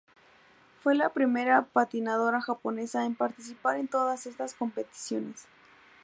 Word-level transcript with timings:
Fue 0.79 0.95
la 0.95 1.13
primera 1.13 1.65
patinadora 1.67 2.41
japonesa 2.41 3.05
en 3.05 3.13
participar 3.13 3.77
en 3.77 3.87
todas 3.87 4.25
estas 4.25 4.55
competiciones. 4.55 5.45